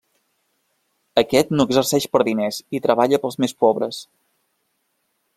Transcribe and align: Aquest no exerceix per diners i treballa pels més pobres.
Aquest 1.21 1.51
no 1.57 1.67
exerceix 1.69 2.07
per 2.15 2.21
diners 2.27 2.57
i 2.77 2.81
treballa 2.85 3.19
pels 3.25 3.37
més 3.45 3.53
pobres. 3.65 4.01